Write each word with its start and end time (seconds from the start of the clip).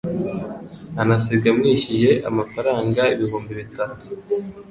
anasiga 1.01 1.47
amwishyuye 1.53 2.11
amafaranga 2.29 3.01
ibihumbi 3.13 3.51
bitatu. 3.61 4.05